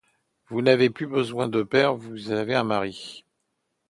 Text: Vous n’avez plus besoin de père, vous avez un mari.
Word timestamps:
Vous 0.47 0.63
n’avez 0.63 0.89
plus 0.89 1.05
besoin 1.05 1.47
de 1.47 1.61
père, 1.61 1.93
vous 1.93 2.31
avez 2.31 2.55
un 2.55 2.63
mari. 2.63 3.23